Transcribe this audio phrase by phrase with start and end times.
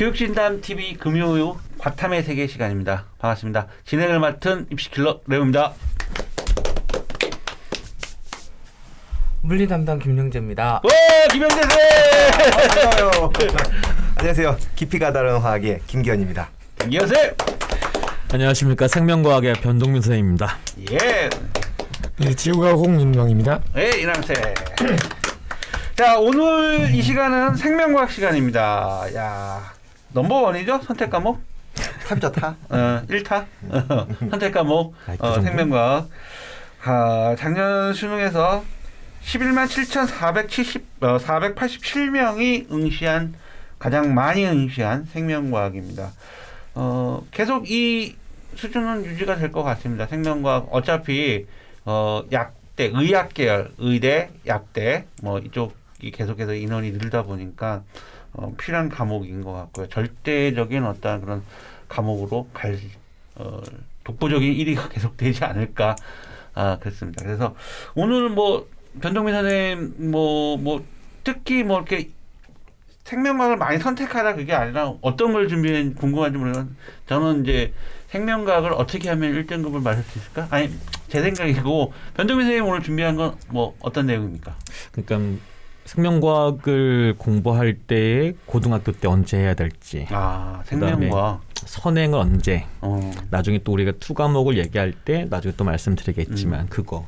[0.00, 3.04] 교육진담 TV 금요일 과탐의 세계 시간입니다.
[3.18, 3.66] 반갑습니다.
[3.84, 5.74] 진행을 맡은 입시킬러 레오입니다.
[9.42, 10.80] 물리 담당 김영재입니다.
[10.82, 10.90] 와
[11.30, 11.70] 김영재 쌤!
[12.50, 13.32] 반가워요.
[14.16, 14.56] 안녕하세요.
[14.74, 16.48] 깊이가 다른 화학의 김기현입니다.
[16.78, 17.06] 김기현
[18.32, 20.56] 안녕하십니까 생명과학의 변동민 선생입니다.
[20.92, 21.28] 예.
[22.16, 23.60] 네, 지구과학 홍윤광입니다.
[23.74, 24.34] 네, 이남 쌤.
[25.94, 29.04] 자, 오늘 이 시간은 생명과학 시간입니다.
[29.14, 29.79] 야,
[30.12, 30.80] 넘버원이죠?
[30.82, 31.40] 선택 과목?
[32.08, 32.56] 탑이죠 타.
[32.68, 33.46] 어, 1타?
[34.30, 35.42] 선택 과목, 아, 그 어, 정도?
[35.48, 36.08] 생명과학.
[36.84, 38.64] 아, 작년 수능에서
[39.22, 43.34] 11만 7,470, 어, 487명이 응시한,
[43.78, 46.10] 가장 많이 응시한 생명과학입니다.
[46.74, 48.16] 어, 계속 이
[48.56, 50.06] 수준은 유지가 될 것 같습니다.
[50.06, 51.46] 생명과학, 어차피,
[51.84, 57.82] 어, 약대, 의학 계열, 의대, 약대, 뭐 이쪽이 계속해서 인원이 늘다 보니까,
[58.32, 59.88] 어, 필요한 과목인 것 같고요.
[59.88, 61.42] 절대적인 어떤 그런
[61.88, 62.78] 과목으로 갈,
[63.36, 63.60] 어,
[64.04, 65.96] 독보적인 1위가 계속되지 않을까,
[66.54, 67.24] 아, 그렇습니다.
[67.24, 67.54] 그래서
[67.94, 68.68] 오늘 뭐,
[69.00, 70.84] 변동민 선생님, 뭐, 뭐,
[71.24, 72.10] 특히 뭐 이렇게
[73.04, 76.74] 생명과학을 많이 선택하라 그게 아니라 어떤 걸 준비해 궁금한지 모르겠는데
[77.08, 77.72] 저는 이제
[78.08, 80.46] 생명과학을 어떻게 하면 1등급을 맞을 수 있을까?
[80.50, 80.70] 아니
[81.08, 84.56] 제 생각이고 변동민 선생님 오늘 준비한 건 뭐 어떤 내용입니까?
[84.92, 85.40] 그러니까
[85.90, 93.10] 생명과학을 공부할 때 고등학교 때 언제 해야 될지 아 생명과학 선행을 언제 어.
[93.30, 96.66] 나중에 또 우리가 two 과목을 얘기할 때 나중에 또 말씀드리겠지만 음.
[96.70, 97.06] 그거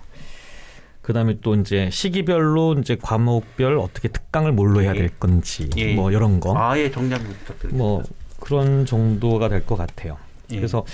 [1.01, 4.99] 그다음에 또 이제 시기별로 이제 과목별 어떻게 특강을 뭘로 해야 예.
[4.99, 5.95] 될 건지 예.
[5.95, 7.77] 뭐 이런 거 아예 정량 부탁드립니다.
[7.77, 8.03] 뭐
[8.41, 10.17] 그런 정도가 될 것 같아요.
[10.51, 10.57] 예.
[10.57, 10.85] 그래서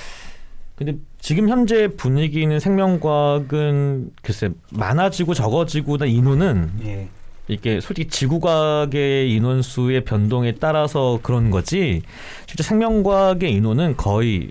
[0.77, 7.09] 근데 지금 현재 분위기는 생명과학은 글쎄 많아지고 적어지고 나 인원은 예.
[7.48, 12.03] 이게 솔직히 지구과학의 인원수의 변동에 따라서 그런 거지
[12.47, 14.50] 실제 생명과학의 인원은 거의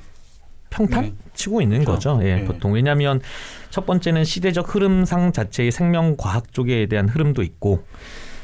[0.69, 1.13] 평탄 네.
[1.33, 2.15] 치고 있는 그렇죠.
[2.15, 2.27] 거죠.
[2.27, 2.45] 예, 네.
[2.45, 3.21] 보통 왜냐하면
[3.69, 7.85] 첫 번째는 시대적 흐름상 자체의 생명과학 쪽에 대한 흐름도 있고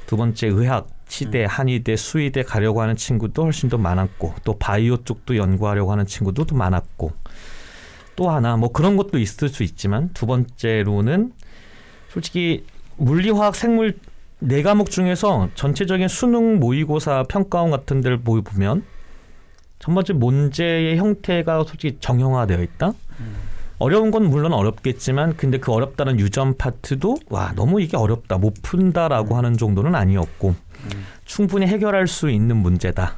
[0.05, 1.47] 두 번째 의학 치대, 음.
[1.47, 6.55] 한의대, 수의대 가려고 하는 친구도 훨씬 더 많았고 또 바이오 쪽도 연구하려고 하는 친구도 더
[6.55, 7.11] 많았고
[8.15, 11.33] 또 하나 뭐 그런 것도 있을 수 있지만 두 번째로는
[12.09, 12.65] 솔직히
[12.97, 13.97] 물리화학 생물
[14.45, 18.83] 네 과목 중에서 전체적인 수능 모의고사 평가원 같은 데를 보면
[19.79, 22.89] 첫 번째 문제의 형태가 솔직히 정형화되어 있다.
[23.21, 23.35] 음.
[23.79, 29.37] 어려운 건 물론 어렵겠지만 근데 그 어렵다는 유전 파트도 와 너무 이게 어렵다 못 푼다라고
[29.37, 31.05] 하는 정도는 아니었고 음.
[31.23, 33.15] 충분히 해결할 수 있는 문제다.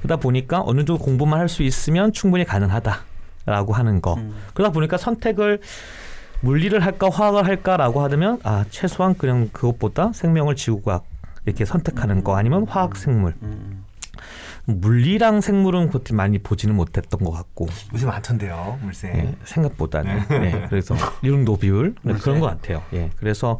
[0.00, 4.14] 그러다 보니까 어느 정도 공부만 할 수 있으면 충분히 가능하다라고 하는 거.
[4.14, 4.34] 음.
[4.54, 5.60] 그러다 보니까 선택을
[6.40, 11.04] 물리를 할까 화학을 할까라고 하면 아 최소한 그냥 그것보다 생명을 지구과학
[11.46, 13.84] 이렇게 선택하는 거 아니면 화학 생물 음.
[14.66, 19.08] 물리랑 생물은 그렇게 많이 보지는 못했던 것 같고 요새 많던데요, 물세.
[19.08, 22.20] 예, 생각보다는 네, 그래서 이런 노비율 물세.
[22.20, 22.82] 그런 것 같아요.
[22.92, 23.58] 예, 그래서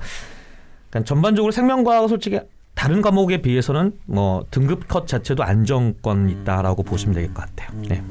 [0.90, 2.40] 그러니까 전반적으로 생명과학은 솔직히
[2.74, 7.70] 다른 과목에 비해서는 뭐 등급 컷 자체도 안정권 있다라고 보시면 될 것 같아요.
[7.88, 8.02] 네.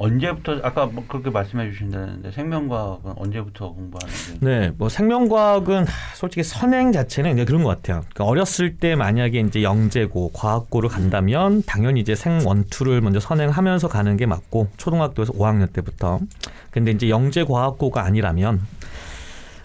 [0.00, 0.04] 음.
[0.04, 6.92] 언제부터 아까 뭐 그렇게 말씀해 주신다는데 생명과학은 언제부터 공부하는지 네, 뭐 생명과학은 하, 솔직히 선행
[6.92, 8.02] 자체는 그냥 그런 것 같아요.
[8.10, 14.16] 그러니까 어렸을 때 만약에 이제 영재고 과학고를 간다면 당연히 이제 생 원투를 먼저 선행하면서 가는
[14.16, 16.20] 게 맞고 초등학교에서 5학년 때부터.
[16.70, 18.60] 근데 이제 영재 과학고가 아니라면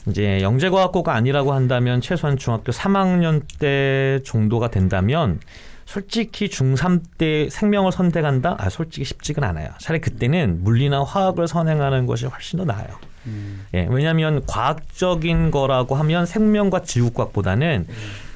[0.08, 5.40] 이제 영재 과학고가 아니라고 한다면 최소한 중학교 3학년 때 정도가 된다면
[5.86, 8.56] 솔직히 중3 때 생명을 선택한다?
[8.60, 9.70] 아, 솔직히 쉽지가 않아요.
[9.80, 12.88] 차라리 그때는 물리나 화학을 선행하는 것이 훨씬 더 나아요.
[13.28, 13.66] 음.
[13.74, 17.88] 예, 왜냐하면 과학적인 거라고 하면 생명과 지구과학보다는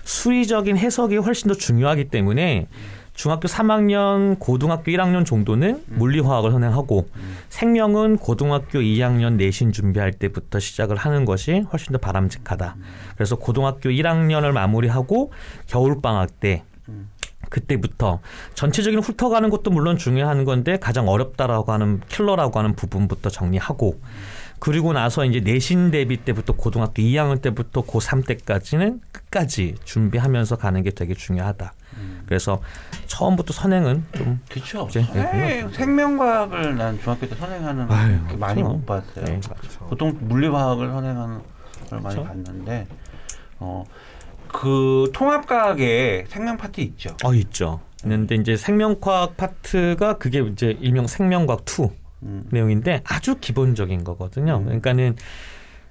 [0.03, 2.67] 수리적인 해석이 훨씬 더 중요하기 때문에
[3.13, 7.09] 중학교 3학년, 고등학교 1학년 정도는 물리화학을 선행하고
[7.49, 12.77] 생명은 고등학교 2학년 내신 준비할 때부터 시작을 하는 것이 훨씬 더 바람직하다.
[13.15, 15.33] 그래서 고등학교 1학년을 마무리하고
[15.67, 17.09] 겨울방학 때 음.
[17.49, 18.19] 그때부터
[18.53, 23.99] 전체적인 훑어가는 것도 물론 중요한 건데 가장 어렵다라고 하는 킬러라고 하는 부분부터 정리하고
[24.59, 30.91] 그리고 나서 이제 내신 대비 때부터 고등학교 2학년 때부터 고3 때까지는 끝까지 준비하면서 가는 게
[30.91, 31.73] 되게 중요하다.
[31.97, 32.23] 음.
[32.25, 32.61] 그래서
[33.07, 34.85] 처음부터 선행은 좀 그렇죠.
[34.89, 38.61] 이제, 예, 생- 생명과학을 난 중학교 때 선행하는 아유, 많이.
[38.61, 39.23] 못 봤어요.
[39.25, 39.39] 네.
[39.87, 41.39] 보통 물리화학을 선행하는
[41.89, 42.23] 걸 많이 그렇죠.
[42.25, 42.85] 봤는데
[43.59, 43.85] 어,
[44.51, 47.15] 그 통합과학에 생명 파트 있죠.
[47.23, 47.79] 어 있죠.
[48.03, 51.89] 있는데 이제 생명과학 파트가 그게 이제 일명 생명과학 2
[52.23, 52.43] 음.
[52.49, 54.57] 내용인데 아주 기본적인 거거든요.
[54.57, 54.65] 음.
[54.65, 55.15] 그러니까는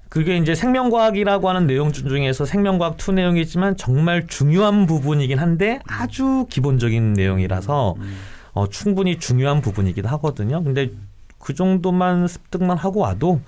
[0.09, 7.13] 그게 이제 생명과학이라고 하는 내용 중에서 생명과학 two 내용이지만 정말 중요한 부분이긴 한데 아주 기본적인
[7.13, 8.17] 내용이라서 음.
[8.53, 10.63] 어, 충분히 중요한 부분이기도 하거든요.
[10.63, 10.91] 근데
[11.37, 13.39] 그 정도만 습득만 하고 와도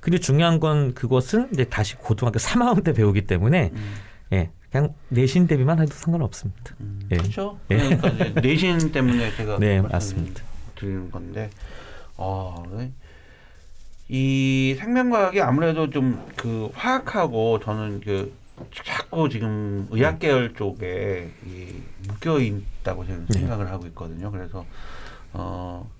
[0.00, 3.94] 근데 중요한 건 그것은 이제 다시 고등학교 3학년 때 배우기 때문에 음.
[4.32, 6.74] 예 그냥 내신 대비만 해도 상관없습니다.
[6.80, 7.16] 음, 예.
[7.16, 7.58] 그렇죠.
[7.70, 7.76] 예.
[7.76, 10.42] 그러니까 이제 내신 때문에 제가 네 맞습니다.
[10.76, 11.50] 드리는 건데,
[12.16, 12.62] 어,
[14.08, 18.32] 이 생명과학이 아무래도 좀 그 화학하고 저는 그
[18.84, 21.74] 자꾸 지금 의학 계열 쪽에 이
[22.08, 23.40] 묶여 있다고 저는 네.
[23.40, 24.30] 생각을 하고 있거든요.
[24.30, 24.64] 그래서
[25.32, 25.90] 어,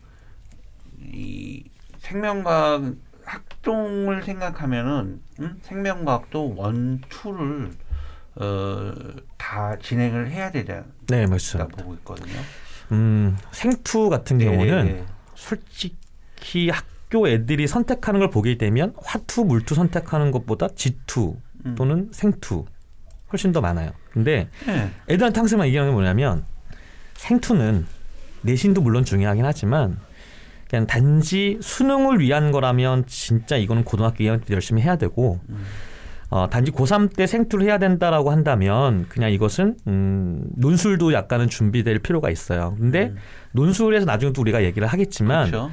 [0.99, 1.65] 이
[1.99, 2.95] 생명과학
[3.25, 5.59] 학종을 생각하면은 음?
[5.63, 7.71] 생명과학도 원투를
[8.41, 8.93] 어,
[9.37, 11.77] 다 진행을 해야 되다 네 맞습니다.
[11.77, 12.41] 보고 있거든요.
[12.93, 15.05] 음 생투 같은 경우는 네, 네.
[15.35, 21.75] 솔직히 학교 애들이 선택하는 걸 보게 되면 화투, 물투 선택하는 것보다 지투 음.
[21.77, 22.65] 또는 생투
[23.33, 23.93] 훨씬 더 많아요.
[24.11, 24.91] 근데 네.
[25.09, 26.45] 애들한테 항상 얘기하는 게 뭐냐면
[27.15, 27.87] 생투는
[28.43, 29.99] 내신도 물론 중요하긴 하지만
[30.69, 35.65] 그냥 단지 수능을 위한 거라면 진짜 이거는 고등학교 2학년 때 열심히 해야 되고 음.
[36.31, 42.31] 어, 단지 고3 때 생투를 해야 된다라고 한다면 그냥 이것은 음, 논술도 약간은 준비될 필요가
[42.31, 42.77] 있어요.
[42.79, 43.17] 근데 음.
[43.53, 45.71] 논술에서 나중에 또 우리가 얘기를 하겠지만 그렇죠.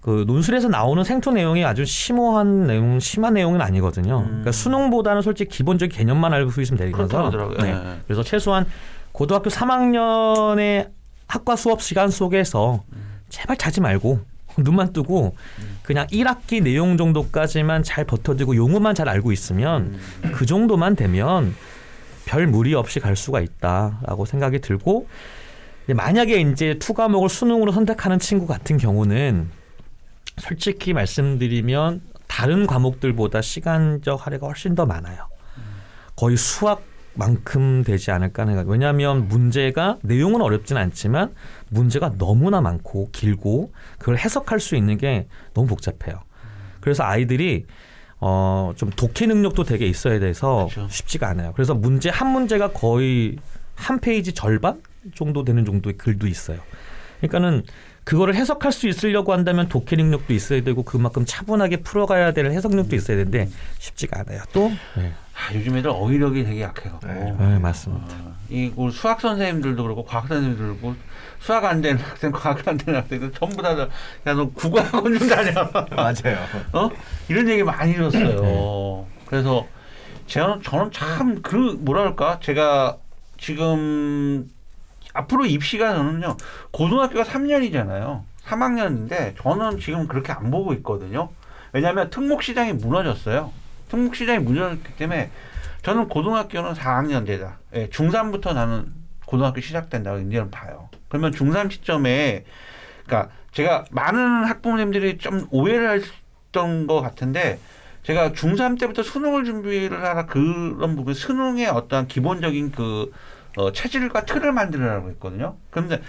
[0.00, 4.20] 그 논술에서 나오는 생투 내용이 아주 심오한 내용, 심한 내용은 아니거든요.
[4.20, 4.26] 음.
[4.26, 6.90] 그러니까 수능보다는 솔직히 기본적인 개념만 알고 있으면.
[6.90, 7.58] 그렇더라고요.
[7.58, 7.72] 네.
[7.72, 8.00] 네.
[8.04, 8.66] 그래서 최소한
[9.12, 10.90] 고등학교 3학년의
[11.28, 12.82] 학과 수업 시간 속에서
[13.28, 14.20] 제발 자지 말고
[14.58, 15.36] 눈만 뜨고
[15.82, 20.32] 그냥 1학기 내용 정도까지만 잘 버텨두고 용어만 잘 알고 있으면 음.
[20.32, 21.54] 그 정도만 되면
[22.24, 25.08] 별 무리 없이 갈 수가 있다라고 생각이 들고
[25.88, 29.50] 만약에 이제 two 과목을 수능으로 선택하는 친구 같은 경우는
[30.38, 35.28] 솔직히 말씀드리면 다른 과목들보다 시간적 할애가 훨씬 더 많아요.
[36.14, 36.82] 거의 수학
[37.14, 38.68] 만큼 되지 않을까 생각.
[38.68, 41.34] 왜냐하면 문제가 내용은 어렵진 않지만
[41.68, 46.20] 문제가 너무나 많고 길고 그걸 해석할 수 있는 게 너무 복잡해요.
[46.80, 47.66] 그래서 아이들이
[48.20, 50.88] 어 좀 독해 능력도 되게 있어야 돼서 그렇죠.
[50.90, 51.52] 쉽지가 않아요.
[51.54, 53.36] 그래서 문제 한 문제가 거의
[53.74, 54.80] 한 페이지 절반
[55.14, 56.58] 정도 되는 정도의 글도 있어요.
[57.18, 57.62] 그러니까는
[58.04, 63.16] 그거를 해석할 수 있으려고 한다면 독해 능력도 있어야 되고 그만큼 차분하게 풀어가야 될 해석력도 있어야
[63.18, 63.48] 되는데
[63.78, 64.42] 쉽지가 않아요.
[64.52, 65.12] 또 네.
[65.48, 67.06] 아, 요즘 애들 어휘력이 되게 약해갖고.
[67.06, 67.34] 네.
[67.38, 68.14] 네, 맞습니다.
[68.14, 70.96] 어, 이 수학 선생님들도 그렇고 과학 선생님들도 그렇고
[71.40, 73.74] 수학 안 되는 학생, 과학 안 되는 학생들 전부 다
[74.26, 75.52] 야너 국어학원 좀 다녀.
[75.96, 76.38] 맞아요.
[76.72, 76.90] 어?
[77.28, 78.40] 이런 얘기 많이 들었어요.
[78.40, 79.06] 네.
[79.26, 79.66] 그래서
[80.26, 82.96] 저는 저는 참 그 뭐랄까 제가
[83.38, 84.50] 지금
[85.14, 86.36] 앞으로 입시가 저는요
[86.70, 88.22] 고등학교가 3년이잖아요.
[88.46, 91.30] 3학년인데 저는 지금 그렇게 안 보고 있거든요.
[91.72, 93.52] 왜냐하면 특목 시장이 무너졌어요.
[93.90, 95.30] 특목 시장이 무너졌기 때문에
[95.82, 97.58] 저는 고등학교는 4학년 되다.
[97.74, 98.86] 예, 중3부터 나는
[99.26, 100.88] 고등학교 시작된다고 이제는 봐요.
[101.08, 102.44] 그러면 중3 시점에
[103.06, 107.58] 그러니까 제가 많은 학부모님들이 좀 오해를 했던 것 같은데
[108.02, 113.10] 제가 중3 때부터 수능을 준비를 하라 그런 부분 수능의 어떤 기본적인 그
[113.56, 115.56] 어, 체질과 틀을 만들으라고 했거든요.
[115.70, 116.00] 그런데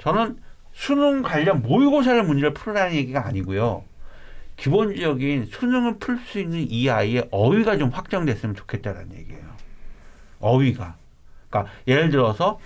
[0.00, 0.38] 저는
[0.72, 3.84] 수능 관련 모의고사를 문제를 풀으라는 얘기가 아니고요.
[4.56, 9.44] 기본적인 수능을 풀 수 있는 이 아이의 어휘가 좀 확정됐으면 좋겠다는 얘기예요.
[10.40, 10.96] 어휘가.
[11.48, 12.58] 그러니까 예를 들어서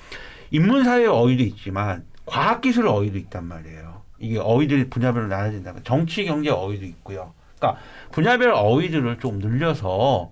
[0.50, 4.02] 인문사회 어휘도 있지만 과학기술 어휘도 있단 말이에요.
[4.18, 5.74] 이게 어휘들이 분야별로 나눠진다.
[5.84, 7.32] 정치, 경제 어휘도 있고요.
[7.58, 7.80] 그러니까
[8.12, 10.30] 분야별 어휘들을 좀 늘려서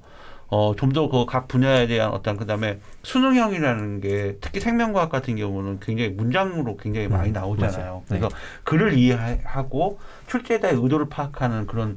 [0.51, 5.37] 어, 좀 더 그 각 분야에 대한 어떤 그 다음에 수능형이라는 게 특히 생명과학 같은
[5.37, 7.77] 경우는 굉장히 문장으로 굉장히 많이 음, 나오잖아요.
[7.79, 8.03] 맞아요.
[8.09, 8.29] 그래서
[8.65, 11.97] 글을 이해하고 출제자의 의도를 파악하는 그런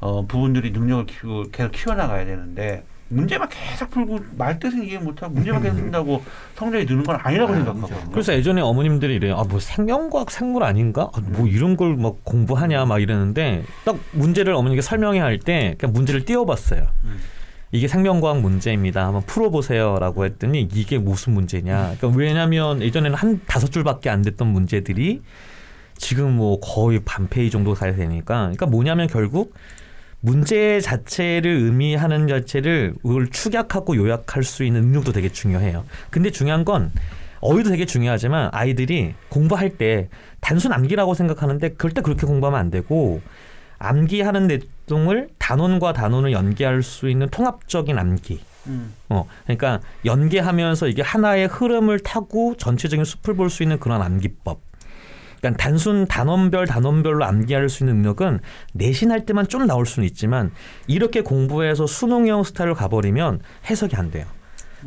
[0.00, 5.62] 어, 부분들이 능력을 키우, 계속 키워나가야 되는데 문제만 계속 풀고 말 뜻은 이해 못하고 문제만
[5.62, 6.22] 계속 푼다고
[6.54, 8.10] 성적이 느는 건 아니라고 생각하거든요.
[8.12, 9.34] 그래서 예전에 어머님들이 이래요.
[9.36, 11.10] 아, 뭐 생명과학 생물 아닌가?
[11.14, 16.24] 아, 뭐 이런 걸 막 공부하냐 막 이러는데 딱 문제를 어머니께 설명해야 할때 그냥 문제를
[16.26, 16.86] 띄워봤어요.
[17.04, 17.18] 음.
[17.70, 19.06] 이게 생명과학 문제입니다.
[19.06, 21.94] 한번 풀어보세요라고 했더니 이게 무슨 문제냐?
[21.98, 25.22] 그러니까 왜냐하면 예전에는 한 다섯 줄밖에 안 됐던 문제들이
[25.96, 29.54] 지금 뭐 거의 반 페이지 정도 가야 되니까 그러니까 뭐냐면 결국
[30.20, 35.84] 문제 자체를 의미하는 자체를 그걸 축약하고 요약할 수 있는 능력도 되게 중요해요.
[36.10, 36.90] 근데 중요한 건
[37.40, 40.08] 어휘도 되게 중요하지만 아이들이 공부할 때
[40.40, 43.20] 단순 암기라고 생각하는데 절대 그렇게 공부하면 안 되고
[43.78, 44.48] 암기하는
[44.88, 48.40] 내용을 단원과 단원을 연계할 수 있는 통합적인 암기.
[48.66, 48.94] 음.
[49.08, 54.60] 어, 그러니까 연계하면서 이게 하나의 흐름을 타고 전체적인 숲을 볼 수 있는 그런 암기법.
[55.38, 58.40] 그러니까 단순 단원별 단원별로 암기할 수 있는 능력은
[58.72, 60.50] 내신할 때만 좀 나올 수는 있지만
[60.88, 64.26] 이렇게 공부해서 수능형 스타일로 가버리면 해석이 안 돼요.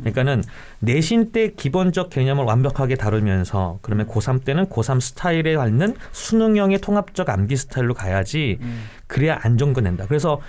[0.00, 0.42] 그러니까는
[0.80, 7.56] 내신 때 기본적 개념을 완벽하게 다루면서 그러면 고3 때는 고3 스타일에 맞는 수능형의 통합적 암기
[7.56, 8.84] 스타일로 가야지 음.
[9.06, 10.06] 그래야 안정권낸다.
[10.06, 10.40] 그래서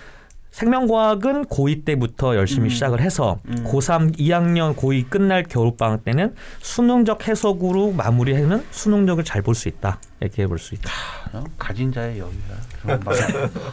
[0.53, 2.69] 생명과학은 고2 때부터 열심히 음.
[2.69, 3.63] 시작을 해서 음.
[3.65, 10.00] 고3 2학년 고2 끝날 겨울방학 때는 수능적 해석으로 마무리하면 수능력을 잘 볼 수 있다.
[10.22, 10.91] 이렇게 볼 수 있다.
[11.33, 11.43] 어?
[11.57, 13.01] 가진 자의 여유야.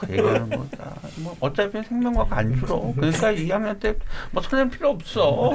[0.08, 0.66] 얘기하는 거.
[0.80, 2.92] 아, 뭐 어차피 생명과학 안 줄어.
[2.96, 5.52] 그러니까 2학년 때뭐 선생 필요 없어.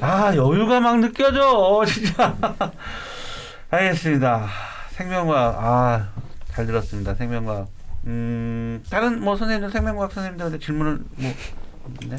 [0.00, 2.36] 아 여유가 막 느껴져 진짜.
[3.70, 4.48] 알겠습니다.
[4.90, 6.02] 생명과학
[6.50, 7.14] 아잘 들었습니다.
[7.14, 7.68] 생명과학.
[8.06, 11.34] 음 다른 뭐 선생님들 생명과학 선생님들한테 질문을 뭐
[12.08, 12.16] 네?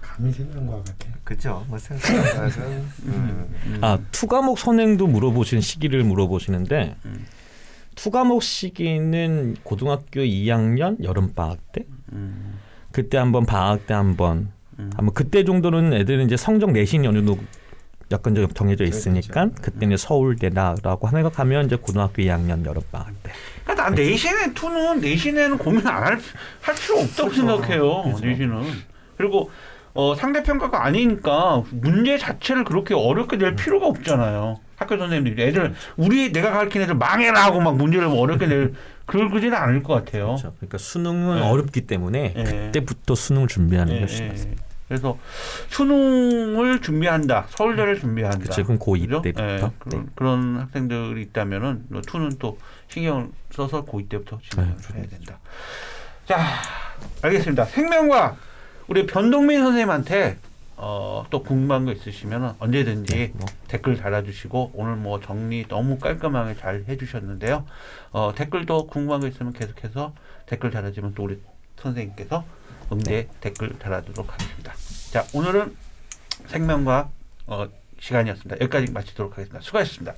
[0.00, 1.06] 감히 생명과 같아.
[1.24, 1.64] 그죠?
[1.68, 3.54] 뭐 생각은 음.
[3.66, 3.78] 음.
[3.82, 7.26] 아, 투과목 선행도 물어보시는 시기를 물어보시는데 음.
[7.96, 12.58] 투과목 시기는 고등학교 2학년 여름 방학 때 음,
[12.92, 14.90] 그때 한번 방학 때 한번 음.
[14.96, 17.38] 아마 그때 정도는 애들은 이제 성적 내신 연휴도
[18.12, 23.32] 약간 좀 정해져 있으니까 그때는 서울대다라고 생각하면 이제 고등학교 2학년 여름방학 때
[23.64, 26.18] 그러니까 난 내신에 투는 내신에는 고민 안할
[26.60, 28.04] 할 필요 없다고 생각해요.
[28.22, 28.62] 내신은
[29.16, 29.50] 그리고
[29.94, 34.60] 어, 상대 평가가 아니니까 문제 자체를 그렇게 어렵게 낼 필요가 없잖아요.
[34.76, 38.74] 학교 선생님들이 애들 우리 내가 가르친 애들 망해라 하고 막 문제를 어렵게 낼
[39.06, 40.26] 그러지는 않을 것 같아요.
[40.26, 40.52] 그렇죠.
[40.56, 41.48] 그러니까 수능은 네.
[41.48, 42.44] 어렵기 때문에 예.
[42.44, 44.65] 그때부터 수능을 준비하는 예, 것이 예, 맞습니다.
[44.86, 44.88] 예.
[44.88, 45.18] 그래서
[45.68, 48.38] 수능을 준비한다, 서울대를 준비한다.
[48.38, 49.22] 그치, 그럼 고2 그죠?
[49.22, 49.44] 때부터.
[49.44, 50.10] 예, 그런, 네.
[50.14, 55.38] 그런 학생들이 있다면은 뭐 투는 또 신경을 써서 고2 때부터 진행을 네, 해야 된다.
[56.26, 56.38] 자,
[57.22, 57.64] 알겠습니다.
[57.66, 58.36] 생명과
[58.88, 60.38] 우리 변동민 선생님한테
[60.78, 63.46] 어, 또 궁금한 거 있으시면 언제든지 네, 뭐.
[63.66, 67.64] 댓글 달아주시고 오늘 뭐 정리 너무 깔끔하게 잘 해주셨는데요.
[68.12, 70.14] 어, 댓글도 궁금한 거 있으면 계속해서
[70.44, 71.40] 댓글 달아주면 또 우리
[71.78, 72.44] 선생님께서
[72.92, 73.28] 응대 네.
[73.40, 74.74] 댓글 달아주도록 하겠습니다.
[75.10, 75.76] 자, 오늘은
[76.48, 77.10] 생명과학
[77.46, 77.68] 어,
[78.00, 78.56] 시간이었습니다.
[78.60, 79.60] 여기까지 마치도록 하겠습니다.
[79.60, 80.14] 수고하셨습니다.